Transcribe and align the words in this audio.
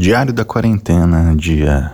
Diário 0.00 0.32
da 0.32 0.46
Quarentena, 0.46 1.36
dia 1.36 1.92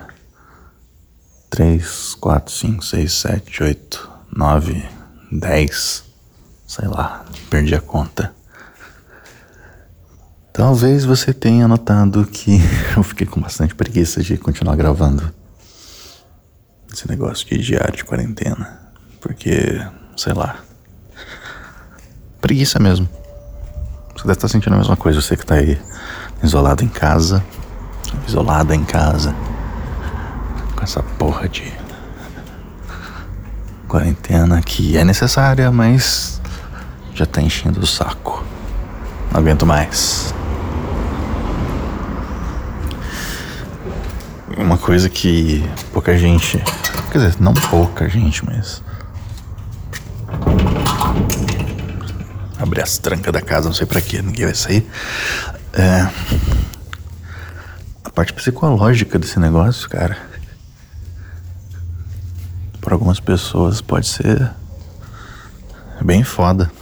3, 1.51 2.14
4, 2.14 2.53
5, 2.54 2.85
6, 2.85 3.12
7, 3.12 3.62
8, 3.64 4.10
9, 4.32 4.88
10, 5.32 6.04
sei 6.69 6.87
lá, 6.87 7.24
perdi 7.50 7.74
a 7.74 7.81
conta. 7.81 8.32
Talvez 10.53 11.04
você 11.04 11.35
tenha 11.35 11.67
notado 11.67 12.24
que 12.27 12.60
eu 12.96 13.03
fiquei 13.03 13.27
com 13.27 13.40
bastante 13.40 13.74
preguiça 13.74 14.23
de 14.23 14.38
continuar 14.38 14.77
gravando 14.77 15.35
esse 16.92 17.09
negócio 17.09 17.45
de 17.45 17.59
diário 17.59 17.96
de 17.96 18.04
quarentena. 18.04 18.82
Porque, 19.20 19.84
sei 20.16 20.32
lá. 20.32 20.60
Preguiça 22.41 22.78
mesmo. 22.78 23.09
Você 24.14 24.23
deve 24.23 24.34
estar 24.34 24.46
sentindo 24.46 24.74
a 24.74 24.78
mesma 24.78 24.96
coisa, 24.96 25.20
você 25.20 25.36
que 25.36 25.45
tá 25.45 25.56
aí 25.56 25.77
isolado 26.41 26.84
em 26.84 26.88
casa 26.88 27.45
isolada 28.27 28.74
em 28.74 28.84
casa, 28.84 29.34
com 30.74 30.83
essa 30.83 31.02
porra 31.02 31.48
de 31.48 31.73
quarentena 33.88 34.60
que 34.62 34.97
é 34.97 35.05
necessária, 35.05 35.70
mas 35.70 36.41
já 37.14 37.24
tá 37.24 37.41
enchendo 37.41 37.80
o 37.80 37.87
saco. 37.87 38.45
Não 39.33 39.41
aguento 39.41 39.64
mais. 39.64 40.34
Uma 44.56 44.78
coisa 44.78 45.09
que 45.09 45.69
pouca 45.92 46.16
gente, 46.16 46.62
quer 47.11 47.19
dizer, 47.19 47.36
não 47.41 47.55
pouca 47.55 48.09
gente, 48.09 48.45
mas 48.45 48.83
abrir 52.59 52.83
as 52.83 52.98
trancas 52.98 53.33
da 53.33 53.41
casa, 53.41 53.69
não 53.69 53.75
sei 53.75 53.86
para 53.86 54.00
quê, 54.00 54.20
ninguém 54.23 54.47
vai 54.47 54.55
sair. 54.55 54.86
É, 55.73 56.08
parte 58.17 58.33
psicológica 58.33 59.19
desse 59.19 59.39
negócio, 59.39 59.91
cara. 59.91 60.17
Para 62.81 62.95
algumas 62.95 63.20
pessoas 63.20 63.83
pode 63.83 64.06
ser 64.06 64.50
bem 66.00 66.25
foda. 66.25 66.73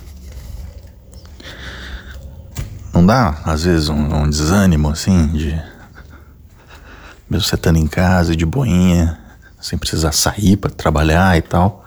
Não 2.92 3.04
dá, 3.04 3.40
às 3.44 3.64
vezes, 3.64 3.88
um, 3.88 4.14
um 4.14 4.30
desânimo 4.30 4.88
assim 4.90 5.26
de. 5.26 5.60
Mesmo 7.28 7.44
você 7.48 7.56
estando 7.56 7.78
em 7.78 7.88
casa 7.88 8.36
de 8.36 8.46
boinha, 8.46 9.18
sem 9.60 9.76
precisar 9.76 10.12
sair 10.12 10.56
para 10.56 10.70
trabalhar 10.70 11.36
e 11.36 11.42
tal. 11.42 11.84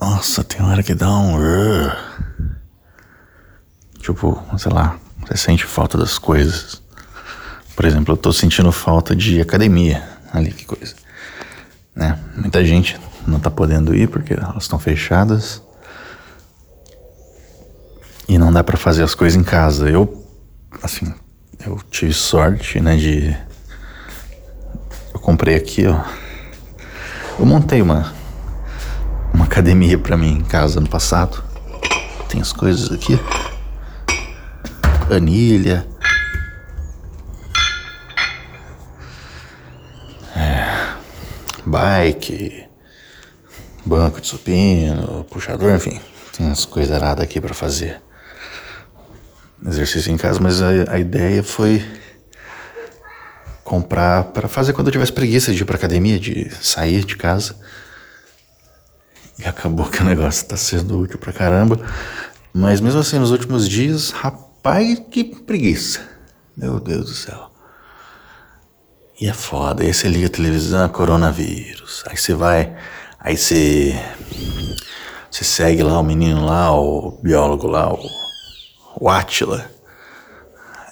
Nossa, 0.00 0.42
tem 0.42 0.64
hora 0.64 0.82
que 0.82 0.94
dá 0.94 1.10
um. 1.10 1.36
Tipo, 4.00 4.42
sei 4.56 4.72
lá, 4.72 4.98
você 5.20 5.36
sente 5.36 5.66
falta 5.66 5.98
das 5.98 6.16
coisas. 6.16 6.87
Por 7.78 7.84
exemplo, 7.84 8.14
eu 8.14 8.16
tô 8.16 8.32
sentindo 8.32 8.72
falta 8.72 9.14
de 9.14 9.40
academia 9.40 10.02
ali, 10.32 10.50
que 10.50 10.64
coisa. 10.64 10.96
Né? 11.94 12.18
Muita 12.36 12.64
gente 12.64 12.98
não 13.24 13.38
tá 13.38 13.52
podendo 13.52 13.94
ir 13.94 14.08
porque 14.08 14.34
elas 14.34 14.64
estão 14.64 14.80
fechadas. 14.80 15.62
E 18.26 18.36
não 18.36 18.52
dá 18.52 18.64
para 18.64 18.76
fazer 18.76 19.04
as 19.04 19.14
coisas 19.14 19.40
em 19.40 19.44
casa. 19.44 19.88
Eu, 19.88 20.26
assim, 20.82 21.14
eu 21.64 21.78
tive 21.88 22.12
sorte, 22.12 22.80
né, 22.80 22.96
de. 22.96 23.36
Eu 25.14 25.20
comprei 25.20 25.54
aqui, 25.54 25.86
ó. 25.86 26.02
Eu 27.38 27.46
montei 27.46 27.80
uma, 27.80 28.12
uma 29.32 29.44
academia 29.44 29.96
para 29.96 30.16
mim 30.16 30.38
em 30.38 30.44
casa 30.44 30.80
no 30.80 30.88
passado. 30.88 31.44
Tem 32.28 32.40
as 32.40 32.52
coisas 32.52 32.90
aqui. 32.90 33.16
Anilha 35.08 35.86
bike, 41.68 42.66
banco 43.84 44.20
de 44.20 44.26
supino, 44.26 45.24
puxador, 45.30 45.74
enfim, 45.74 46.00
tem 46.36 46.46
umas 46.46 46.64
coisas 46.64 46.94
aradas 46.94 47.24
aqui 47.24 47.40
para 47.40 47.54
fazer 47.54 48.00
exercício 49.66 50.12
em 50.12 50.16
casa, 50.16 50.38
mas 50.40 50.62
a, 50.62 50.68
a 50.92 50.98
ideia 50.98 51.42
foi 51.42 51.84
comprar 53.64 54.24
para 54.24 54.48
fazer 54.48 54.72
quando 54.72 54.88
eu 54.88 54.92
tivesse 54.92 55.12
preguiça 55.12 55.52
de 55.52 55.62
ir 55.62 55.64
pra 55.66 55.76
academia, 55.76 56.18
de 56.18 56.50
sair 56.62 57.04
de 57.04 57.16
casa. 57.16 57.54
E 59.38 59.44
acabou 59.46 59.86
que 59.86 60.00
o 60.00 60.04
negócio 60.04 60.46
tá 60.46 60.56
sendo 60.56 60.98
útil 60.98 61.18
pra 61.18 61.32
caramba. 61.32 61.78
Mas 62.52 62.80
mesmo 62.80 62.98
assim, 62.98 63.18
nos 63.18 63.30
últimos 63.30 63.68
dias, 63.68 64.10
rapaz, 64.10 65.00
que 65.10 65.22
preguiça. 65.22 66.00
Meu 66.56 66.80
Deus 66.80 67.04
do 67.04 67.14
céu. 67.14 67.47
E 69.20 69.28
é 69.28 69.32
foda. 69.32 69.82
Aí 69.82 69.92
você 69.92 70.08
liga 70.08 70.26
a 70.26 70.30
televisão, 70.30 70.88
coronavírus. 70.88 72.04
Aí 72.06 72.16
você 72.16 72.34
vai. 72.34 72.72
Aí 73.18 73.36
você. 73.36 73.98
Você 75.30 75.44
segue 75.44 75.82
lá 75.82 75.98
o 75.98 76.04
menino 76.04 76.46
lá, 76.46 76.72
o 76.72 77.18
biólogo 77.22 77.66
lá, 77.66 77.92
o, 77.92 78.08
o 79.00 79.08
Atila. 79.08 79.70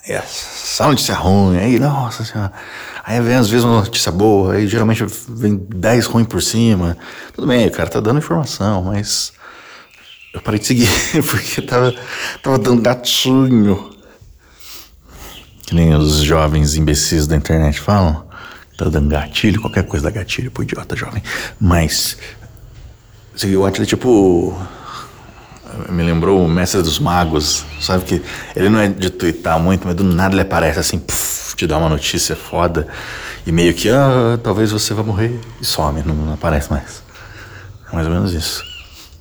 E 0.08 0.12
essa 0.12 0.86
notícia 0.86 1.14
ruim, 1.14 1.58
aí, 1.58 1.78
nossa 1.78 2.24
senhora. 2.24 2.52
Aí 3.04 3.20
vem 3.20 3.36
às 3.36 3.48
vezes 3.48 3.64
uma 3.64 3.80
notícia 3.80 4.12
boa, 4.12 4.54
aí 4.54 4.66
geralmente 4.66 5.04
vem 5.28 5.56
10 5.56 6.06
ruins 6.06 6.26
por 6.26 6.42
cima. 6.42 6.96
Tudo 7.32 7.46
bem, 7.46 7.66
o 7.66 7.70
cara 7.72 7.88
tá 7.88 8.00
dando 8.00 8.18
informação, 8.18 8.82
mas. 8.84 9.32
Eu 10.34 10.42
parei 10.42 10.60
de 10.60 10.66
seguir, 10.66 10.88
porque 11.28 11.62
tava, 11.62 11.94
tava 12.42 12.58
dando 12.58 12.82
gatinho. 12.82 13.95
Que 15.66 15.74
nem 15.74 15.94
os 15.94 16.18
jovens 16.22 16.76
imbecis 16.76 17.26
da 17.26 17.36
internet 17.36 17.80
falam. 17.80 18.24
Tá 18.76 18.84
dando 18.88 19.08
gatilho, 19.08 19.60
qualquer 19.60 19.84
coisa 19.84 20.04
dá 20.04 20.10
gatilho 20.10 20.50
pro 20.50 20.62
idiota 20.62 20.94
jovem. 20.94 21.22
Mas. 21.60 22.16
O 23.58 23.64
Atila, 23.66 23.84
tipo. 23.84 24.56
Me 25.88 26.02
lembrou 26.02 26.44
o 26.44 26.48
Mestre 26.48 26.80
dos 26.80 26.98
Magos, 26.98 27.64
sabe? 27.80 28.04
Que 28.04 28.22
ele 28.54 28.68
não 28.68 28.78
é 28.78 28.88
de 28.88 29.10
twittar 29.10 29.58
muito, 29.58 29.86
mas 29.86 29.96
do 29.96 30.04
nada 30.04 30.34
ele 30.34 30.40
aparece 30.40 30.78
assim, 30.78 30.98
puff, 30.98 31.54
te 31.54 31.66
dá 31.66 31.76
uma 31.76 31.88
notícia 31.88 32.36
foda. 32.36 32.86
E 33.46 33.52
meio 33.52 33.74
que, 33.74 33.90
ah, 33.90 34.38
talvez 34.42 34.70
você 34.70 34.94
vá 34.94 35.02
morrer. 35.02 35.38
E 35.60 35.64
some, 35.64 36.02
não, 36.02 36.14
não 36.14 36.34
aparece 36.34 36.70
mais. 36.70 37.02
É 37.90 37.94
mais 37.94 38.06
ou 38.06 38.12
menos 38.12 38.32
isso. 38.32 38.62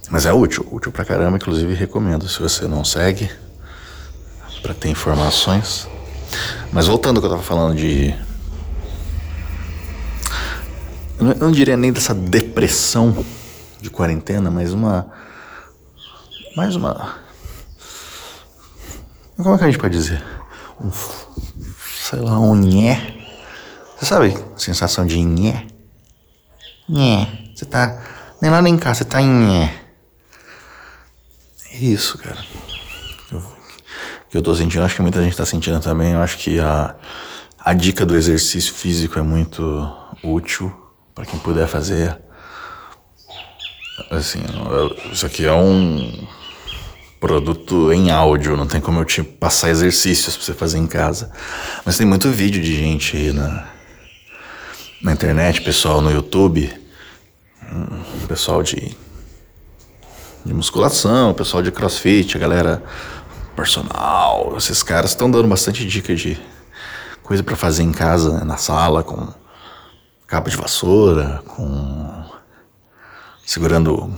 Mas 0.09 0.25
é 0.25 0.31
útil, 0.31 0.66
útil 0.72 0.91
pra 0.91 1.03
caramba, 1.03 1.38
inclusive 1.38 1.73
recomendo. 1.73 2.29
Se 2.29 2.39
você 2.39 2.67
não 2.67 2.85
segue, 2.85 3.29
para 4.61 4.73
ter 4.73 4.89
informações. 4.89 5.88
Mas 6.72 6.88
voltando 6.88 7.18
ao 7.18 7.22
que 7.22 7.28
eu 7.28 7.31
tava 7.31 7.44
falando 7.44 7.75
de. 7.75 8.16
Eu 11.18 11.35
não 11.35 11.51
diria 11.51 11.78
nem 11.78 11.94
dessa 11.94 12.13
depressão 12.13 13.25
de 13.79 13.90
quarentena, 13.90 14.51
mas 14.51 14.73
uma. 14.73 15.07
Mais 16.56 16.75
uma. 16.75 17.19
Como 19.38 19.56
é 19.56 19.57
que 19.57 19.63
a 19.63 19.68
gente 19.68 19.79
pode 19.79 19.97
dizer? 19.97 20.23
Um. 20.81 20.91
Sei 22.09 22.19
lá, 22.19 22.40
um 22.40 22.56
nhé. 22.56 23.16
Você 23.97 24.06
sabe 24.06 24.38
sensação 24.57 25.06
de 25.06 25.19
nhé? 25.22 25.66
Nhé. 26.90 27.52
Você 27.56 27.66
tá. 27.66 28.02
Nem 28.41 28.52
lá 28.52 28.62
nem 28.62 28.78
cá, 28.78 28.94
você 28.94 29.06
tá 29.06 29.22
nhé. 29.22 29.73
É 31.72 31.78
isso, 31.78 32.17
cara 32.17 32.65
que 34.35 34.40
eu 34.40 34.44
tô 34.44 34.53
sentindo, 34.53 34.84
acho 34.84 34.96
que 34.96 35.01
muita 35.01 35.23
gente 35.23 35.38
tá 35.38 35.46
sentindo 35.46 35.79
também. 35.79 36.12
Eu 36.12 36.22
acho 36.22 36.38
que 36.38 36.59
a, 36.59 36.94
a 37.57 37.73
dica 37.73 38.06
do 38.06 38.18
exercício 38.18 38.73
físico 38.73 39.18
é 39.18 39.22
muito 39.22 39.90
útil 40.22 40.69
para 41.13 41.25
quem 41.25 41.40
puder 41.40 41.69
fazer. 41.69 42.18
Assim, 44.12 44.44
isso 45.09 45.25
aqui 45.25 45.46
é 45.46 45.53
um 45.53 46.28
produto 47.17 47.93
em 47.93 48.11
áudio, 48.11 48.58
não 48.58 48.67
tem 48.67 48.82
como 48.82 48.99
eu 48.99 49.05
te 49.05 49.23
passar 49.23 49.70
exercícios 49.70 50.35
pra 50.35 50.46
você 50.46 50.53
fazer 50.53 50.79
em 50.79 50.87
casa. 50.87 51.32
Mas 51.85 51.97
tem 51.97 52.05
muito 52.05 52.29
vídeo 52.29 52.61
de 52.61 52.76
gente 52.76 53.16
aí 53.16 53.32
na, 53.32 53.70
na 55.02 55.14
internet, 55.14 55.61
pessoal 55.61 56.02
no 56.02 56.11
YouTube, 56.11 56.70
hum, 57.72 58.03
pessoal 58.28 58.61
de, 58.61 58.97
de 60.46 60.53
musculação, 60.53 61.34
pessoal 61.34 61.64
de 61.64 61.72
crossfit, 61.72 62.35
a 62.35 62.40
galera 62.40 62.84
personal. 63.55 64.53
Esses 64.57 64.84
caras 64.84 65.11
estão 65.11 65.29
dando 65.31 65.47
bastante 65.47 65.85
dica 65.85 66.13
de 66.16 66.40
coisa 67.23 67.41
para 67.41 67.55
fazer 67.55 67.84
em 67.84 67.91
casa, 67.91 68.40
né, 68.40 68.43
na 68.43 68.57
sala, 68.57 69.03
com 69.03 69.34
cabo 70.28 70.49
de 70.49 70.57
vassoura, 70.57 71.41
com 71.47 72.25
segurando 73.46 74.13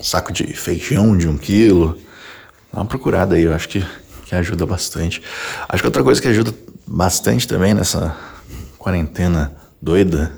saco 0.00 0.32
de 0.32 0.46
feijão 0.54 1.16
de 1.16 1.28
um 1.28 1.36
quilo. 1.36 1.98
Dá 2.72 2.80
uma 2.80 2.86
procurada 2.86 3.34
aí, 3.34 3.42
eu 3.42 3.54
acho 3.54 3.68
que, 3.68 3.84
que 4.26 4.34
ajuda 4.34 4.66
bastante. 4.66 5.22
Acho 5.68 5.82
que 5.82 5.86
outra 5.86 6.04
coisa 6.04 6.20
que 6.20 6.28
ajuda 6.28 6.54
bastante 6.86 7.48
também 7.48 7.74
nessa 7.74 8.16
quarentena 8.78 9.54
doida, 9.80 10.32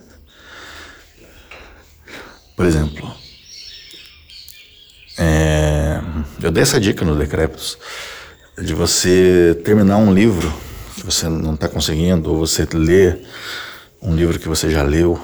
por 2.57 2.65
exemplo, 2.65 3.13
é, 5.19 5.66
eu 6.43 6.51
dei 6.51 6.63
essa 6.63 6.81
dica 6.81 7.05
no 7.05 7.17
Decrépitos 7.17 7.79
de 8.59 8.75
você 8.75 9.61
terminar 9.65 9.99
um 9.99 10.13
livro 10.13 10.53
que 10.95 11.05
você 11.05 11.29
não 11.29 11.55
está 11.55 11.69
conseguindo, 11.69 12.33
ou 12.33 12.47
você 12.47 12.67
lê 12.73 13.19
um 14.01 14.15
livro 14.15 14.39
que 14.39 14.49
você 14.49 14.71
já 14.71 14.83
leu 14.83 15.21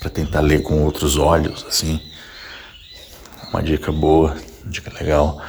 para 0.00 0.10
tentar 0.10 0.40
ler 0.40 0.62
com 0.62 0.82
outros 0.82 1.16
olhos, 1.16 1.64
assim. 1.68 2.00
Uma 3.50 3.62
dica 3.62 3.92
boa, 3.92 4.36
dica 4.64 4.92
legal. 4.98 5.40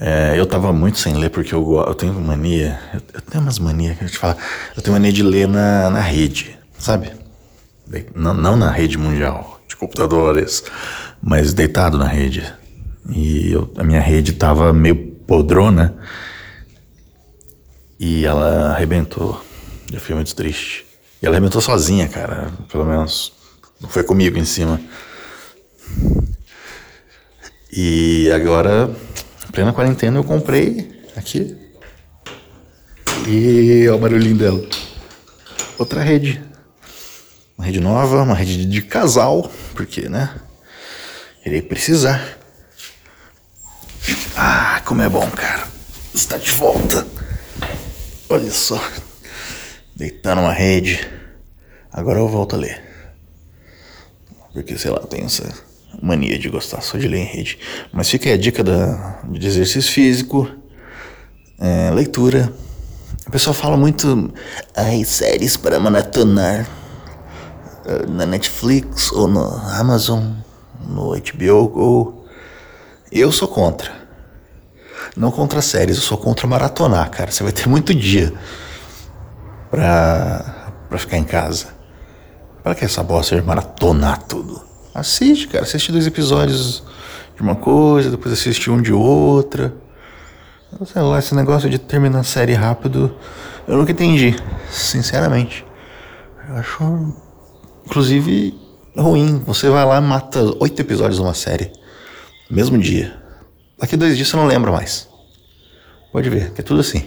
É, 0.00 0.34
eu 0.36 0.46
tava 0.46 0.72
muito 0.72 0.98
sem 0.98 1.14
ler 1.14 1.30
porque 1.30 1.54
eu, 1.54 1.84
eu 1.86 1.94
tenho 1.94 2.14
mania, 2.14 2.80
eu, 2.92 3.00
eu 3.14 3.20
tenho 3.20 3.44
umas 3.44 3.58
manias 3.58 3.96
que 3.98 4.04
eu 4.04 4.08
te 4.08 4.18
falo, 4.18 4.36
eu 4.76 4.82
tenho 4.82 4.94
mania 4.94 5.12
de 5.12 5.22
ler 5.22 5.46
na, 5.46 5.90
na 5.90 6.00
rede, 6.00 6.58
sabe? 6.76 7.12
Não, 8.14 8.34
não 8.34 8.56
na 8.56 8.70
rede 8.70 8.98
mundial 8.98 9.60
de 9.68 9.76
computadores, 9.76 10.64
mas 11.22 11.52
deitado 11.52 11.98
na 11.98 12.06
rede. 12.08 12.52
E 13.08 13.52
eu, 13.52 13.72
a 13.76 13.84
minha 13.84 14.00
rede 14.00 14.32
tava 14.32 14.72
meio 14.72 15.12
podrona 15.26 15.96
e 17.98 18.24
ela 18.24 18.72
arrebentou. 18.72 19.42
Eu 19.92 20.00
fiquei 20.00 20.14
muito 20.14 20.34
triste. 20.34 20.86
E 21.20 21.26
ela 21.26 21.36
arrebentou 21.36 21.60
sozinha, 21.60 22.08
cara, 22.08 22.50
pelo 22.70 22.84
menos. 22.84 23.32
Não 23.80 23.88
foi 23.88 24.04
comigo 24.04 24.38
em 24.38 24.44
cima. 24.44 24.80
E 27.72 28.30
agora 28.30 28.94
plena 29.52 29.72
quarentena 29.72 30.18
eu 30.18 30.24
comprei 30.24 31.04
aqui. 31.16 31.56
E 33.28 33.86
olha 33.88 33.96
o 33.96 33.98
barulhinho 33.98 34.36
dela. 34.36 34.66
Outra 35.78 36.02
rede. 36.02 36.42
Uma 37.56 37.66
rede 37.66 37.80
nova, 37.80 38.22
uma 38.22 38.34
rede 38.34 38.64
de 38.64 38.82
casal, 38.82 39.50
porque, 39.74 40.08
né? 40.08 40.34
Irei 41.44 41.62
precisar. 41.62 42.41
Ah, 44.36 44.82
como 44.84 45.02
é 45.02 45.08
bom, 45.08 45.28
cara. 45.30 45.66
Está 46.14 46.36
de 46.36 46.50
volta. 46.52 47.06
Olha 48.28 48.50
só. 48.50 48.82
Deitar 49.94 50.36
numa 50.36 50.52
rede. 50.52 51.06
Agora 51.92 52.18
eu 52.18 52.28
volto 52.28 52.56
a 52.56 52.58
ler. 52.58 52.82
Porque, 54.52 54.76
sei 54.76 54.90
lá, 54.90 55.00
tem 55.00 55.24
essa 55.24 55.44
mania 56.00 56.38
de 56.38 56.48
gostar 56.48 56.80
só 56.80 56.98
de 56.98 57.08
ler 57.08 57.18
em 57.18 57.24
rede. 57.36 57.58
Mas 57.92 58.08
fica 58.08 58.28
aí 58.28 58.34
a 58.34 58.38
dica 58.38 58.62
da, 58.62 59.20
de 59.24 59.46
exercício 59.46 59.92
físico, 59.92 60.48
é, 61.58 61.90
leitura. 61.90 62.52
O 63.26 63.30
pessoal 63.30 63.54
fala 63.54 63.76
muito, 63.76 64.32
ai, 64.76 65.04
séries 65.04 65.56
para 65.56 65.78
maratonar 65.78 66.68
é, 67.84 68.06
na 68.06 68.26
Netflix 68.26 69.12
ou 69.12 69.28
no 69.28 69.44
Amazon, 69.44 70.32
no 70.88 71.14
HBO 71.14 71.68
Go. 71.68 72.21
Eu 73.12 73.30
sou 73.30 73.46
contra. 73.46 73.92
Não 75.14 75.30
contra 75.30 75.60
séries, 75.60 75.96
eu 75.96 76.02
sou 76.02 76.16
contra 76.16 76.46
maratonar, 76.46 77.10
cara. 77.10 77.30
Você 77.30 77.42
vai 77.42 77.52
ter 77.52 77.68
muito 77.68 77.94
dia 77.94 78.32
pra, 79.70 80.72
pra 80.88 80.98
ficar 80.98 81.18
em 81.18 81.24
casa. 81.24 81.66
Para 82.62 82.74
que 82.74 82.86
essa 82.86 83.02
bosta 83.02 83.36
de 83.36 83.42
maratonar 83.42 84.22
tudo? 84.22 84.62
Assiste, 84.94 85.48
cara. 85.48 85.64
Assiste 85.64 85.92
dois 85.92 86.06
episódios 86.06 86.82
de 87.36 87.42
uma 87.42 87.54
coisa, 87.54 88.10
depois 88.10 88.32
assiste 88.32 88.70
um 88.70 88.80
de 88.80 88.94
outra. 88.94 89.74
Sei 90.86 91.02
lá, 91.02 91.18
esse 91.18 91.34
negócio 91.34 91.68
de 91.68 91.78
terminar 91.78 92.20
a 92.20 92.24
série 92.24 92.54
rápido, 92.54 93.14
eu 93.68 93.76
nunca 93.76 93.92
entendi, 93.92 94.34
sinceramente. 94.70 95.66
Eu 96.48 96.56
acho, 96.56 97.14
inclusive, 97.84 98.58
ruim. 98.96 99.42
Você 99.46 99.68
vai 99.68 99.84
lá 99.84 99.98
e 99.98 100.00
mata 100.00 100.40
oito 100.60 100.80
episódios 100.80 101.16
de 101.16 101.22
uma 101.22 101.34
série, 101.34 101.70
mesmo 102.52 102.78
dia. 102.78 103.14
Daqui 103.78 103.96
dois 103.96 104.16
dias 104.16 104.28
você 104.28 104.36
não 104.36 104.46
lembra 104.46 104.70
mais. 104.70 105.08
Pode 106.12 106.28
ver, 106.28 106.52
que 106.52 106.60
é 106.60 106.64
tudo 106.64 106.80
assim. 106.80 107.04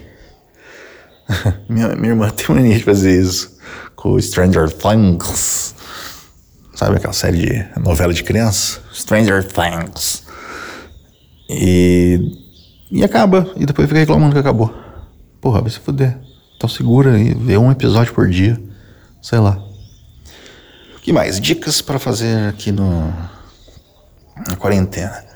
minha, 1.70 1.90
minha 1.96 2.10
irmã 2.10 2.30
tem 2.30 2.56
mania 2.56 2.78
de 2.78 2.84
fazer 2.84 3.22
isso 3.22 3.58
com 3.96 4.20
Stranger 4.20 4.70
Things. 4.72 5.76
Sabe 6.74 6.98
aquela 6.98 7.14
série 7.14 7.38
de 7.38 7.80
novela 7.80 8.14
de 8.14 8.24
criança? 8.24 8.82
Stranger 8.94 9.46
Things. 9.46 10.24
E. 11.50 12.20
E 12.92 13.04
acaba. 13.04 13.50
E 13.56 13.66
depois 13.66 13.88
fica 13.88 14.00
reclamando 14.00 14.34
que 14.34 14.40
acabou. 14.40 14.74
Porra, 15.40 15.62
vai 15.62 15.70
se 15.70 15.80
fuder. 15.80 16.18
Então 16.58 16.70
segura 16.70 17.14
aí, 17.14 17.34
vê 17.34 17.58
um 17.58 17.72
episódio 17.72 18.14
por 18.14 18.28
dia. 18.30 18.62
Sei 19.22 19.40
lá. 19.40 19.64
O 20.96 21.00
que 21.00 21.14
mais? 21.14 21.40
Dicas 21.40 21.82
para 21.82 22.00
fazer 22.00 22.50
aqui 22.50 22.72
no. 22.72 23.14
Na 24.48 24.56
quarentena. 24.58 25.35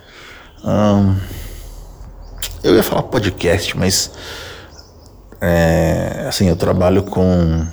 Eu 2.63 2.75
ia 2.75 2.83
falar 2.83 3.03
podcast, 3.03 3.77
mas. 3.77 4.11
É, 5.41 6.25
assim, 6.27 6.49
eu 6.49 6.55
trabalho 6.55 7.03
com. 7.03 7.65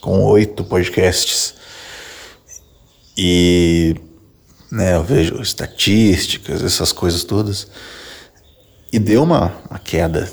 com 0.00 0.24
oito 0.24 0.64
podcasts. 0.64 1.54
E 3.16 3.96
né, 4.70 4.94
eu 4.96 5.04
vejo 5.04 5.40
estatísticas, 5.40 6.62
essas 6.62 6.92
coisas 6.92 7.24
todas. 7.24 7.68
E 8.92 8.98
deu 8.98 9.22
uma, 9.22 9.52
uma 9.70 9.78
queda 9.78 10.32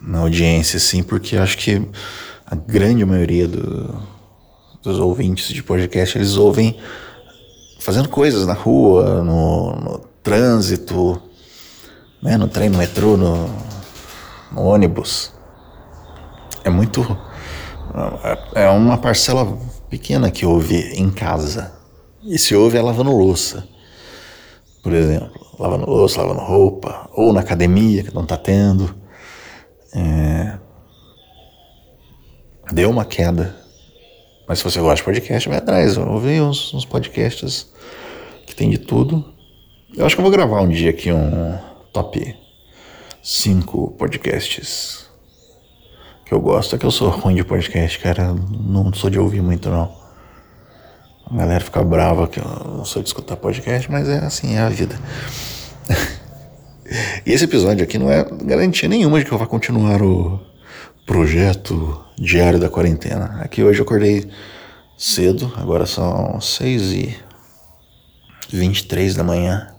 na 0.00 0.18
audiência, 0.18 0.76
assim, 0.76 1.02
porque 1.02 1.36
acho 1.36 1.56
que 1.58 1.82
a 2.44 2.54
grande 2.54 3.04
maioria 3.04 3.48
do, 3.48 4.02
dos 4.82 4.98
ouvintes 4.98 5.48
de 5.48 5.62
podcast, 5.62 6.16
eles 6.16 6.36
ouvem 6.36 6.78
fazendo 7.86 8.08
coisas 8.08 8.44
na 8.44 8.52
rua, 8.52 9.22
no, 9.22 9.76
no 9.76 9.98
trânsito, 10.20 11.22
né, 12.20 12.36
no 12.36 12.48
trem, 12.48 12.68
no 12.68 12.78
metrô, 12.78 13.16
no, 13.16 13.48
no 14.50 14.62
ônibus. 14.62 15.32
É 16.64 16.68
muito. 16.68 17.00
É, 18.54 18.64
é 18.64 18.68
uma 18.70 18.98
parcela 18.98 19.56
pequena 19.88 20.32
que 20.32 20.44
ouve 20.44 20.74
em 21.00 21.08
casa. 21.12 21.72
E 22.24 22.36
se 22.40 22.56
ouve 22.56 22.76
é 22.76 22.82
lavando 22.82 23.16
louça, 23.16 23.64
por 24.82 24.92
exemplo. 24.92 25.30
Lavando 25.56 25.88
louça, 25.88 26.20
lavando 26.20 26.40
roupa, 26.40 27.08
ou 27.14 27.32
na 27.32 27.38
academia, 27.38 28.02
que 28.02 28.12
não 28.12 28.24
está 28.24 28.36
tendo. 28.36 28.96
É... 29.94 30.58
Deu 32.72 32.90
uma 32.90 33.04
queda. 33.04 33.54
Mas 34.46 34.58
se 34.58 34.64
você 34.64 34.80
gosta 34.80 34.96
de 34.96 35.02
podcast, 35.02 35.48
vai 35.48 35.58
atrás. 35.58 35.96
Ouve 35.96 36.40
uns, 36.40 36.72
uns 36.72 36.84
podcasts 36.84 37.70
que 38.46 38.54
tem 38.54 38.70
de 38.70 38.78
tudo. 38.78 39.24
Eu 39.96 40.06
acho 40.06 40.14
que 40.14 40.20
eu 40.20 40.24
vou 40.24 40.32
gravar 40.32 40.60
um 40.60 40.68
dia 40.68 40.90
aqui 40.90 41.10
um 41.12 41.58
top 41.92 42.34
5 43.22 43.92
podcasts 43.92 45.06
que 46.26 46.34
eu 46.34 46.40
gosto 46.40 46.74
é 46.74 46.78
que 46.78 46.84
eu 46.84 46.90
sou 46.90 47.08
ruim 47.08 47.36
de 47.36 47.44
podcast, 47.44 48.00
cara. 48.00 48.34
Não 48.34 48.92
sou 48.92 49.08
de 49.08 49.18
ouvir 49.18 49.40
muito, 49.40 49.70
não. 49.70 49.94
A 51.30 51.36
galera 51.36 51.64
fica 51.64 51.82
brava 51.84 52.26
que 52.26 52.40
eu 52.40 52.44
não 52.44 52.84
sou 52.84 53.00
de 53.00 53.08
escutar 53.08 53.36
podcast, 53.36 53.90
mas 53.90 54.08
é 54.08 54.18
assim, 54.18 54.56
é 54.56 54.58
a 54.58 54.68
vida. 54.68 54.98
e 57.24 57.32
esse 57.32 57.44
episódio 57.44 57.84
aqui 57.84 57.96
não 57.96 58.10
é 58.10 58.24
garantia 58.42 58.88
nenhuma 58.88 59.20
de 59.20 59.24
que 59.24 59.32
eu 59.32 59.38
vá 59.38 59.46
continuar 59.46 60.02
o 60.02 60.40
projeto 61.06 62.04
diário 62.18 62.58
da 62.58 62.68
quarentena. 62.68 63.40
Aqui 63.40 63.62
hoje 63.62 63.80
eu 63.80 63.84
acordei 63.84 64.30
cedo, 64.96 65.52
agora 65.56 65.86
são 65.86 66.40
6 66.40 66.82
e 66.92 67.18
23 68.50 69.14
da 69.14 69.22
manhã. 69.22 69.74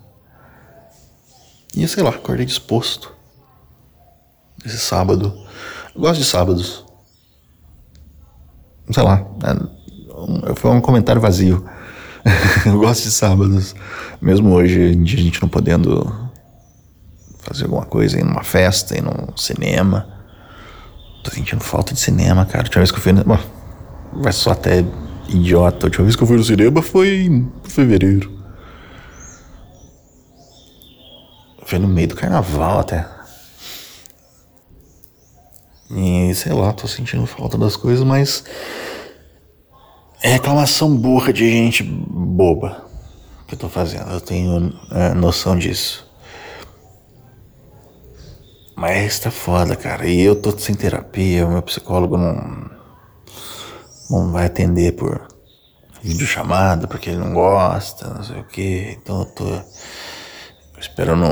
E 1.75 1.87
sei 1.87 2.03
lá, 2.03 2.09
acordei 2.09 2.45
disposto. 2.45 3.13
Esse 4.65 4.77
sábado 4.77 5.47
eu 5.97 6.01
gosto 6.01 6.19
de 6.19 6.25
sábados. 6.25 6.85
Sei 8.91 9.01
lá. 9.01 9.25
É, 9.43 10.53
foi 10.53 10.69
um 10.69 10.79
comentário 10.79 11.19
vazio. 11.19 11.67
eu 12.67 12.77
gosto 12.77 13.03
de 13.03 13.11
sábados. 13.11 13.73
Mesmo 14.21 14.53
hoje 14.53 14.79
em 14.79 15.03
dia 15.03 15.19
a 15.19 15.23
gente 15.23 15.41
não 15.41 15.49
podendo 15.49 16.29
fazer 17.39 17.63
alguma 17.63 17.85
coisa, 17.85 18.19
ir 18.19 18.23
numa 18.23 18.43
festa, 18.43 18.95
ir 18.95 19.01
num 19.01 19.35
cinema. 19.35 20.16
Tô 21.27 21.33
sentindo 21.33 21.61
falta 21.61 21.93
de 21.93 21.99
cinema, 21.99 22.45
cara. 22.45 22.59
A 22.59 22.63
última 22.63 22.79
vez 22.79 22.89
que 22.89 22.97
eu 22.99 23.01
fui. 23.01 23.11
Bom, 23.11 23.37
vai 24.13 24.31
só 24.31 24.51
até 24.51 24.85
idiota. 25.27 25.85
A 25.85 25.87
última 25.87 26.05
vez 26.05 26.15
que 26.15 26.23
eu 26.23 26.27
fui 26.27 26.37
no 26.37 26.43
cinema 26.43 26.81
foi 26.81 27.25
em 27.25 27.51
fevereiro. 27.65 28.31
Foi 31.65 31.79
no 31.79 31.87
meio 31.89 32.07
do 32.07 32.15
carnaval 32.15 32.79
até. 32.79 33.05
E 35.91 36.33
sei 36.33 36.53
lá, 36.53 36.71
tô 36.71 36.87
sentindo 36.87 37.25
falta 37.25 37.57
das 37.57 37.75
coisas, 37.75 38.05
mas 38.05 38.45
é 40.23 40.29
reclamação 40.29 40.95
burra 40.95 41.33
de 41.33 41.49
gente 41.49 41.83
boba 41.83 42.85
que 43.45 43.55
eu 43.55 43.59
tô 43.59 43.67
fazendo. 43.67 44.09
Eu 44.11 44.21
tenho 44.21 44.73
é, 44.91 45.13
noção 45.13 45.57
disso. 45.57 46.06
Mas 48.77 49.17
tá 49.17 49.31
foda, 49.31 49.75
cara. 49.75 50.05
E 50.07 50.21
eu 50.21 50.39
tô 50.39 50.55
sem 50.55 50.75
terapia, 50.75 51.47
o 51.47 51.51
meu 51.51 51.63
psicólogo 51.63 52.15
não, 52.15 52.69
não 54.07 54.31
vai 54.31 54.45
atender 54.45 54.91
por 54.93 55.27
videochamada, 56.03 56.87
porque 56.87 57.09
ele 57.09 57.17
não 57.17 57.33
gosta, 57.33 58.07
não 58.07 58.23
sei 58.23 58.39
o 58.39 58.43
que. 58.43 58.95
Então 59.01 59.21
eu 59.21 59.25
tô 59.25 59.61
esperando 60.79 61.25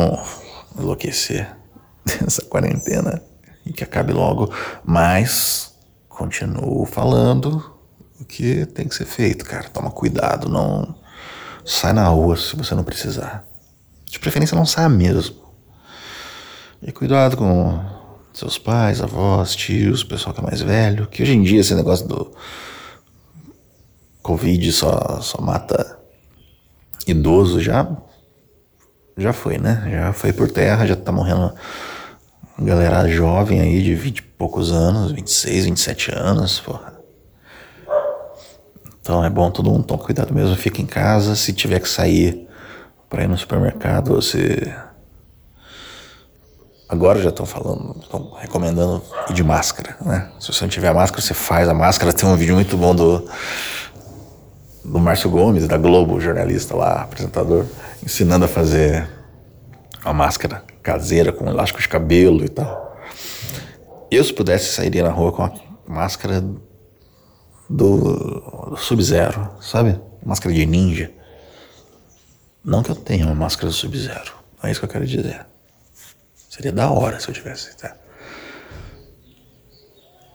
enlouquecer 0.76 1.56
nessa 2.20 2.42
quarentena. 2.42 3.22
e 3.64 3.72
que 3.72 3.84
acabe 3.84 4.12
logo, 4.12 4.52
mas 4.84 5.76
continuo 6.10 6.84
falando 6.88 7.78
o 8.20 8.26
que 8.26 8.66
tem 8.66 8.88
que 8.88 8.96
ser 8.96 9.06
feito, 9.06 9.46
cara. 9.46 9.70
Toma 9.70 9.92
cuidado, 9.92 10.50
não 10.50 10.96
sai 11.64 11.94
na 11.94 12.08
rua 12.08 12.36
se 12.38 12.56
você 12.56 12.74
não 12.74 12.84
precisar. 12.84 13.46
De 14.06 14.18
preferência 14.18 14.58
não 14.58 14.66
saia 14.66 14.90
mesmo. 14.90 15.45
E 16.88 16.92
cuidado 16.92 17.36
com 17.36 17.84
seus 18.32 18.60
pais, 18.60 19.02
avós, 19.02 19.56
tios, 19.56 20.04
pessoal 20.04 20.36
que 20.36 20.40
é 20.40 20.44
mais 20.44 20.62
velho, 20.62 21.08
que 21.08 21.24
hoje 21.24 21.34
em 21.34 21.42
dia 21.42 21.62
esse 21.62 21.74
negócio 21.74 22.08
do 22.08 22.32
Covid 24.22 24.72
só, 24.72 25.20
só 25.20 25.42
mata 25.42 25.98
idoso 27.08 27.60
já 27.60 27.88
já 29.18 29.34
foi, 29.34 29.58
né? 29.58 29.88
Já 29.90 30.14
foi 30.14 30.32
por 30.32 30.52
terra, 30.52 30.86
já 30.86 30.96
tá 30.96 31.12
morrendo 31.12 31.56
galera 32.60 33.08
jovem 33.10 33.62
aí 33.62 33.82
de 33.82 33.96
20 33.96 34.20
e 34.20 34.22
poucos 34.22 34.72
anos, 34.72 35.12
26, 35.12 35.66
27 35.66 36.12
anos, 36.14 36.60
porra. 36.60 36.94
Então 39.02 39.26
é 39.26 39.30
bom 39.30 39.50
todo 39.50 39.72
mundo 39.72 39.86
tomar 39.86 40.04
cuidado 40.04 40.32
mesmo, 40.36 40.56
fica 40.56 40.84
em 40.84 40.86
casa, 40.86 41.36
se 41.36 41.52
tiver 41.52 41.80
que 41.80 41.90
sair 41.90 42.48
para 43.10 43.24
ir 43.24 43.28
no 43.28 43.38
supermercado, 43.38 44.14
você 44.14 44.72
Agora 46.88 47.20
já 47.20 47.30
estão 47.30 47.46
falando, 47.46 47.96
estão 48.00 48.32
recomendando 48.40 49.02
ir 49.30 49.34
de 49.34 49.44
máscara, 49.44 49.98
né? 50.02 50.30
Se 50.40 50.54
você 50.54 50.64
não 50.64 50.70
tiver 50.70 50.94
máscara, 50.94 51.22
você 51.22 51.34
faz 51.34 51.68
a 51.68 51.74
máscara. 51.74 52.14
Tem 52.14 52.30
um 52.30 52.36
vídeo 52.36 52.54
muito 52.54 52.78
bom 52.78 52.94
do, 52.94 53.28
do 54.84 55.00
Márcio 55.00 55.30
Gomes, 55.30 55.68
da 55.68 55.78
Globo, 55.78 56.22
jornalista 56.22 56.76
lá, 56.76 57.02
apresentador, 57.02 57.66
ensinando 58.04 58.46
a 58.46 58.48
fazer 58.48 59.10
a 60.04 60.14
máscara 60.14 60.64
caseira 60.84 61.32
com 61.32 61.50
elástico 61.50 61.82
de 61.82 61.90
cabelo 61.90 62.46
e 62.46 62.50
tal. 62.50 62.96
Eu, 64.12 64.24
se 64.24 64.32
pudesse, 64.32 64.72
sairia 64.72 65.02
na 65.02 65.10
rua 65.10 65.32
com 65.32 65.44
a 65.44 65.52
máscara 65.88 66.40
do, 67.68 68.70
do 68.70 68.78
Sub-Zero, 68.78 69.50
sabe? 69.60 70.00
Máscara 70.24 70.54
de 70.54 70.64
ninja. 70.68 71.12
Não 72.64 72.84
que 72.84 72.92
eu 72.92 72.96
tenha 72.96 73.26
uma 73.26 73.34
máscara 73.34 73.68
do 73.68 73.74
Sub-Zero, 73.74 74.34
é 74.62 74.70
isso 74.70 74.80
que 74.80 74.86
eu 74.86 74.90
quero 74.90 75.08
dizer. 75.08 75.48
Seria 76.56 76.72
da 76.72 76.90
hora 76.90 77.20
se 77.20 77.28
eu 77.28 77.34
tivesse, 77.34 77.76
tá? 77.76 77.94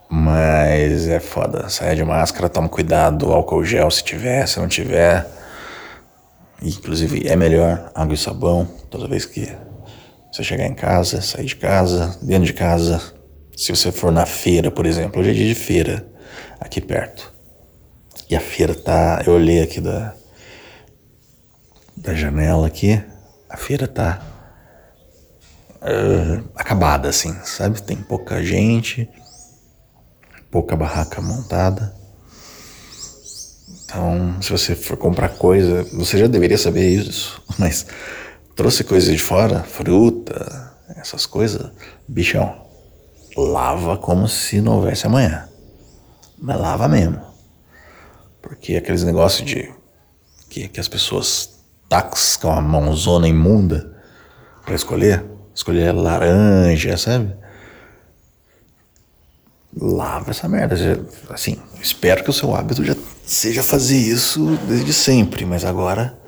Mas 0.06 1.08
é 1.08 1.18
foda. 1.18 1.70
Saia 1.70 1.96
de 1.96 2.04
máscara, 2.04 2.46
toma 2.46 2.68
cuidado, 2.68 3.32
álcool 3.32 3.64
gel 3.64 3.90
se 3.90 4.04
tiver, 4.04 4.46
se 4.46 4.60
não 4.60 4.68
tiver. 4.68 5.26
Inclusive 6.62 7.26
é 7.26 7.34
melhor 7.34 7.90
água 7.94 8.12
e 8.12 8.18
sabão 8.18 8.66
toda 8.90 9.08
vez 9.08 9.24
que 9.24 9.50
você 10.30 10.44
chegar 10.44 10.66
em 10.66 10.74
casa, 10.74 11.22
sair 11.22 11.46
de 11.46 11.56
casa, 11.56 12.18
dentro 12.20 12.44
de 12.44 12.52
casa. 12.52 13.00
Se 13.56 13.74
você 13.74 13.90
for 13.90 14.12
na 14.12 14.26
feira, 14.26 14.70
por 14.70 14.84
exemplo, 14.84 15.22
hoje 15.22 15.30
é 15.30 15.32
dia 15.32 15.46
de 15.46 15.54
feira 15.54 16.06
aqui 16.60 16.82
perto. 16.82 17.32
E 18.28 18.36
a 18.36 18.40
feira 18.40 18.74
tá. 18.74 19.22
Eu 19.26 19.32
olhei 19.32 19.62
aqui 19.62 19.80
da, 19.80 20.14
da 21.96 22.14
janela 22.14 22.66
aqui. 22.66 23.02
A 23.48 23.56
feira 23.56 23.88
tá 23.88 24.29
uh, 25.82 26.48
acabada, 26.54 27.08
assim, 27.08 27.34
sabe? 27.44 27.82
Tem 27.82 27.96
pouca 27.96 28.42
gente, 28.42 29.08
pouca 30.50 30.76
barraca 30.76 31.20
montada. 31.20 31.94
Então, 33.84 34.40
se 34.40 34.50
você 34.50 34.74
for 34.74 34.96
comprar 34.96 35.30
coisa, 35.30 35.82
você 35.92 36.18
já 36.18 36.26
deveria 36.26 36.58
saber 36.58 36.88
isso, 36.88 37.42
mas 37.58 37.86
trouxe 38.54 38.84
coisa 38.84 39.10
de 39.10 39.18
fora, 39.18 39.62
fruta, 39.64 40.70
essas 40.96 41.26
coisas, 41.26 41.70
bichão, 42.06 42.66
lava 43.36 43.96
como 43.96 44.28
se 44.28 44.60
não 44.60 44.74
houvesse 44.76 45.06
amanhã. 45.06 45.48
Mas 46.38 46.58
lava 46.58 46.88
mesmo. 46.88 47.20
Porque 48.40 48.76
aqueles 48.76 49.04
negócios 49.04 49.46
de 49.48 49.72
que, 50.48 50.68
que 50.68 50.80
as 50.80 50.88
pessoas 50.88 51.60
tacam 51.88 52.52
a 52.52 52.60
mãozona 52.60 53.28
imunda 53.28 53.96
para 54.64 54.74
escolher, 54.74 55.24
escolher 55.60 55.92
laranja, 55.92 56.96
sabe? 56.96 57.34
Lava 59.76 60.30
essa 60.30 60.48
merda. 60.48 60.74
Assim, 61.28 61.58
espero 61.80 62.24
que 62.24 62.30
o 62.30 62.32
seu 62.32 62.54
hábito 62.54 62.84
já 62.84 62.96
seja 63.24 63.62
fazer 63.62 63.96
isso 63.96 64.58
desde 64.66 64.92
sempre, 64.92 65.44
mas 65.44 65.64
agora 65.64 66.18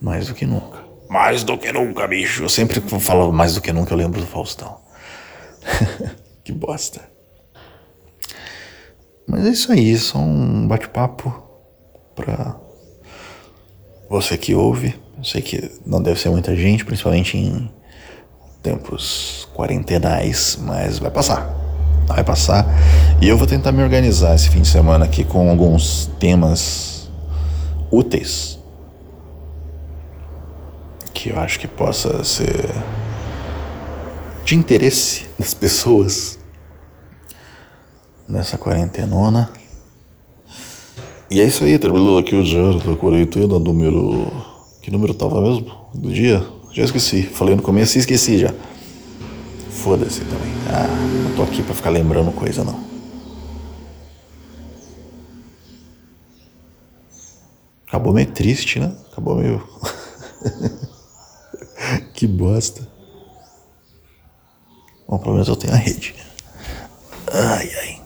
mais 0.00 0.26
do 0.26 0.34
que 0.34 0.44
nunca. 0.44 0.84
Mais 1.08 1.42
do 1.44 1.56
que 1.56 1.72
nunca, 1.72 2.06
bicho. 2.06 2.42
Eu 2.42 2.48
sempre 2.48 2.80
falo 3.00 3.32
mais 3.32 3.54
do 3.54 3.60
que 3.60 3.72
nunca, 3.72 3.94
eu 3.94 3.98
lembro 3.98 4.20
do 4.20 4.26
Faustão. 4.26 4.78
que 6.44 6.52
bosta. 6.52 7.08
Mas 9.26 9.46
é 9.46 9.50
isso 9.50 9.72
aí, 9.72 9.96
só 9.96 10.18
um 10.18 10.68
bate-papo 10.68 11.42
pra 12.14 12.56
você 14.08 14.36
que 14.36 14.54
ouve. 14.54 14.94
Eu 15.16 15.24
sei 15.24 15.40
que 15.40 15.70
não 15.84 16.02
deve 16.02 16.20
ser 16.20 16.28
muita 16.28 16.54
gente, 16.54 16.84
principalmente 16.84 17.36
em 17.36 17.70
tempos 18.66 19.48
quarentenais, 19.54 20.58
mas 20.60 20.98
vai 20.98 21.10
passar. 21.10 21.54
Vai 22.04 22.24
passar. 22.24 22.66
E 23.22 23.28
eu 23.28 23.38
vou 23.38 23.46
tentar 23.46 23.70
me 23.70 23.80
organizar 23.80 24.34
esse 24.34 24.50
fim 24.50 24.62
de 24.62 24.68
semana 24.68 25.04
aqui 25.04 25.24
com 25.24 25.48
alguns 25.48 26.10
temas 26.18 27.08
úteis 27.92 28.58
que 31.14 31.30
eu 31.30 31.38
acho 31.38 31.60
que 31.60 31.68
possa 31.68 32.24
ser 32.24 32.68
de 34.44 34.56
interesse 34.56 35.26
das 35.38 35.54
pessoas 35.54 36.36
nessa 38.28 38.58
quarentenona. 38.58 39.48
E 41.30 41.40
é 41.40 41.44
isso 41.44 41.62
aí, 41.62 41.78
terminou 41.78 42.18
aqui 42.18 42.34
o 42.34 42.42
diário 42.42 42.80
da 42.80 42.96
quarentena, 42.96 43.60
número. 43.60 44.26
Que 44.82 44.90
número 44.90 45.14
tava 45.14 45.40
mesmo? 45.40 45.72
Do 45.94 46.12
dia? 46.12 46.55
Já 46.76 46.84
esqueci. 46.84 47.22
Falei 47.22 47.56
no 47.56 47.62
começo 47.62 47.96
e 47.96 48.00
esqueci 48.00 48.36
já. 48.36 48.52
Foda-se 49.70 50.20
também. 50.20 50.52
Ah, 50.68 50.86
não 51.24 51.34
tô 51.34 51.42
aqui 51.42 51.62
pra 51.62 51.74
ficar 51.74 51.88
lembrando 51.88 52.30
coisa 52.32 52.62
não. 52.62 52.84
Acabou 57.88 58.12
meio 58.12 58.30
triste, 58.30 58.78
né? 58.78 58.94
Acabou 59.10 59.36
meio. 59.36 59.66
que 62.12 62.26
bosta. 62.26 62.86
Bom, 65.08 65.16
pelo 65.16 65.32
menos 65.32 65.48
eu 65.48 65.56
tenho 65.56 65.72
a 65.72 65.76
rede. 65.76 66.14
Ai, 67.32 67.70
ai. 67.80 68.05